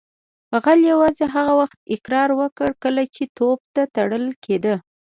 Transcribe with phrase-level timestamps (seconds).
[0.63, 4.75] غل یوازې هغه وخت اقرار وکړ کله چې توپ ته تړل کیده